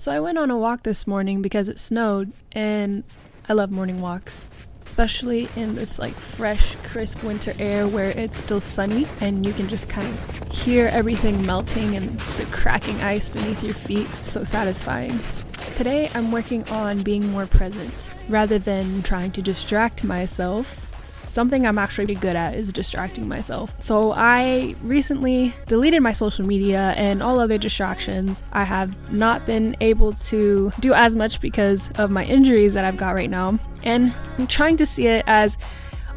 [0.00, 3.04] So I went on a walk this morning because it snowed, and
[3.50, 4.48] I love morning walks,
[4.86, 9.68] especially in this like fresh, crisp winter air where it's still sunny and you can
[9.68, 14.06] just kind of hear everything melting and the cracking ice beneath your feet.
[14.06, 15.20] So satisfying.
[15.74, 20.89] Today I'm working on being more present rather than trying to distract myself
[21.30, 23.74] something I'm actually good at is distracting myself.
[23.80, 28.42] So I recently deleted my social media and all other distractions.
[28.52, 32.96] I have not been able to do as much because of my injuries that I've
[32.96, 33.58] got right now.
[33.82, 35.56] And I'm trying to see it as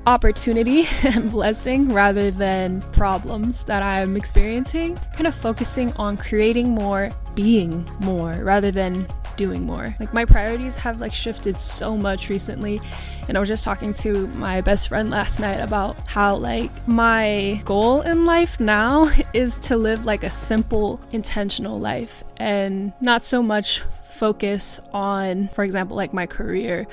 [0.06, 4.98] opportunity and blessing rather than problems that I'm experiencing.
[5.14, 9.96] Kind of focusing on creating more, being more rather than doing more.
[10.00, 12.82] Like my priorities have like shifted so much recently
[13.28, 17.62] and I was just talking to my best friend last night about how like my
[17.66, 23.42] goal in life now is to live like a simple intentional life and not so
[23.42, 26.86] much focus on for example like my career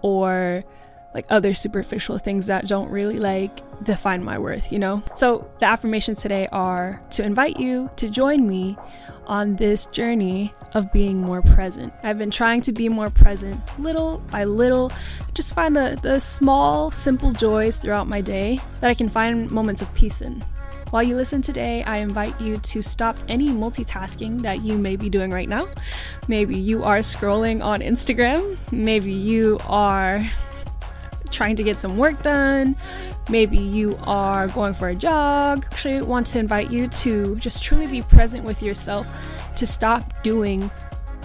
[0.00, 0.64] or
[1.14, 5.02] like other superficial things that don't really like define my worth, you know?
[5.14, 8.76] So the affirmations today are to invite you to join me
[9.26, 11.92] on this journey of being more present.
[12.02, 14.90] I've been trying to be more present little by little,
[15.34, 19.82] just find the, the small, simple joys throughout my day that I can find moments
[19.82, 20.42] of peace in.
[20.90, 25.08] While you listen today, I invite you to stop any multitasking that you may be
[25.08, 25.66] doing right now.
[26.28, 30.22] Maybe you are scrolling on Instagram, maybe you are
[31.32, 32.76] trying to get some work done.
[33.28, 35.66] Maybe you are going for a jog.
[35.72, 39.12] Actually, want to invite you to just truly be present with yourself,
[39.56, 40.70] to stop doing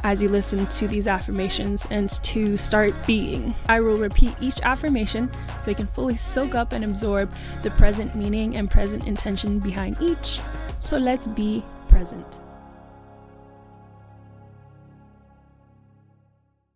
[0.04, 3.54] as you listen to these affirmations and to start being.
[3.68, 5.30] I will repeat each affirmation
[5.64, 7.32] so you can fully soak up and absorb
[7.64, 10.40] the present meaning and present intention behind each.
[10.80, 12.40] So let's be present.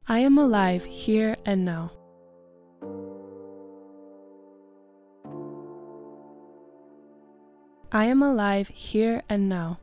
[0.08, 1.92] I am alive here and now.
[7.94, 9.78] I am alive here and now.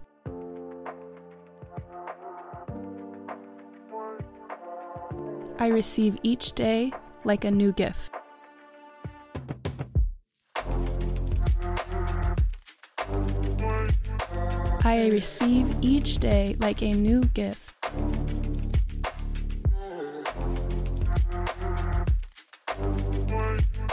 [5.58, 6.90] I receive each day
[7.24, 8.10] like a new gift.
[14.84, 17.60] I receive each day like a new gift.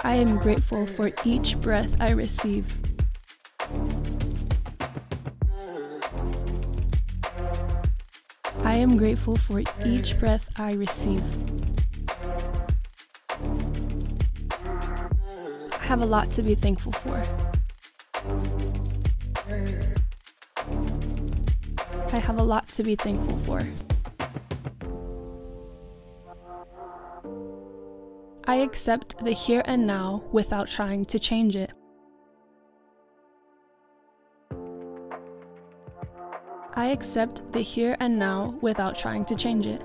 [0.05, 2.84] I am grateful for each breath I receive.
[8.75, 11.23] I am grateful for each breath I receive.
[15.71, 17.23] I have a lot to be thankful for.
[22.11, 23.65] I have a lot to be thankful for.
[28.43, 31.71] I accept the here and now without trying to change it.
[36.77, 39.81] I accept the here and now without trying to change it.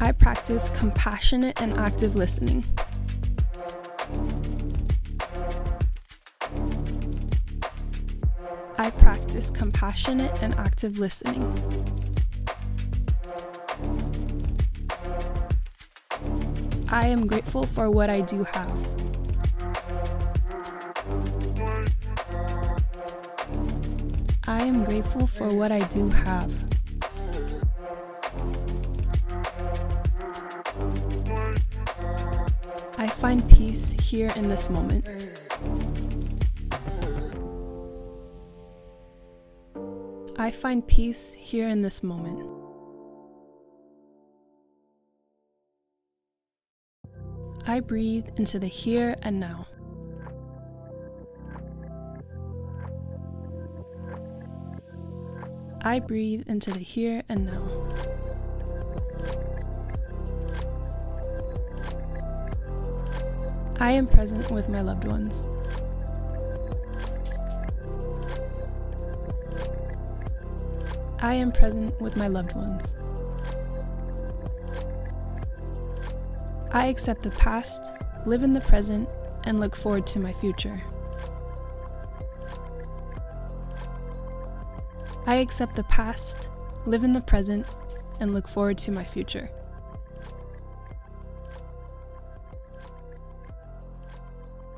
[0.00, 2.62] I practice compassionate and active listening.
[8.76, 11.42] I practice compassionate and active listening.
[16.90, 19.07] I am grateful for what I do have.
[24.58, 26.52] I am grateful for what I do have.
[32.98, 35.06] I find peace here in this moment.
[40.36, 42.44] I find peace here in this moment.
[47.64, 49.68] I breathe into the here and now.
[55.88, 57.66] I breathe into the here and now.
[63.80, 65.42] I am present with my loved ones.
[71.20, 72.94] I am present with my loved ones.
[76.70, 77.92] I accept the past,
[78.26, 79.08] live in the present,
[79.44, 80.82] and look forward to my future.
[85.28, 86.48] I accept the past,
[86.86, 87.66] live in the present,
[88.18, 89.50] and look forward to my future.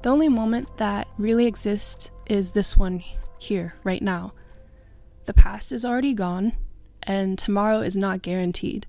[0.02, 3.04] The only moment that really exists is this one
[3.38, 4.32] here, right now.
[5.26, 6.54] The past is already gone,
[7.04, 8.88] and tomorrow is not guaranteed.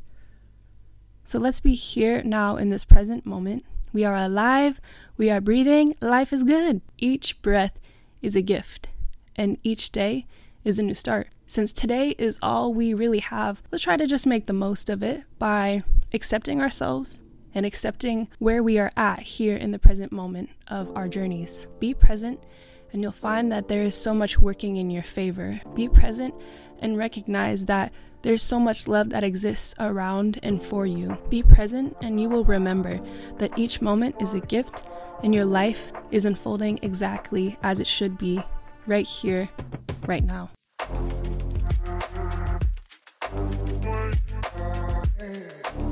[1.25, 3.65] So let's be here now in this present moment.
[3.93, 4.81] We are alive,
[5.15, 6.81] we are breathing, life is good.
[6.97, 7.77] Each breath
[8.19, 8.87] is a gift,
[9.35, 10.25] and each day
[10.63, 11.27] is a new start.
[11.51, 15.03] Since today is all we really have, let's try to just make the most of
[15.03, 15.83] it by
[16.13, 17.21] accepting ourselves
[17.53, 21.67] and accepting where we are at here in the present moment of our journeys.
[21.77, 22.41] Be present,
[22.93, 25.59] and you'll find that there is so much working in your favor.
[25.75, 26.33] Be present
[26.79, 31.17] and recognize that there's so much love that exists around and for you.
[31.27, 32.97] Be present, and you will remember
[33.39, 34.85] that each moment is a gift,
[35.21, 38.41] and your life is unfolding exactly as it should be,
[38.87, 39.49] right here,
[40.07, 40.49] right now.
[45.21, 45.90] Yeah.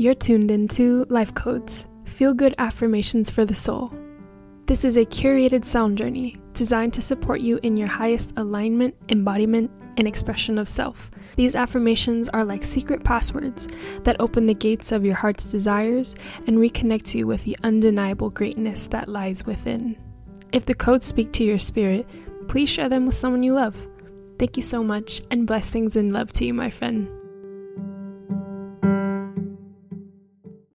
[0.00, 3.92] You're tuned into Life Codes, feel good affirmations for the soul.
[4.66, 9.72] This is a curated sound journey designed to support you in your highest alignment, embodiment,
[9.96, 11.10] and expression of self.
[11.34, 13.66] These affirmations are like secret passwords
[14.04, 16.14] that open the gates of your heart's desires
[16.46, 19.98] and reconnect you with the undeniable greatness that lies within.
[20.52, 22.06] If the codes speak to your spirit,
[22.46, 23.74] please share them with someone you love.
[24.38, 27.17] Thank you so much, and blessings and love to you, my friend.